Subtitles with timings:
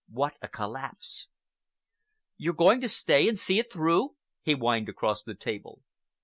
[0.09, 1.27] What a collapse!
[2.35, 5.83] "You're going to stay and see it through?" he whined across the table.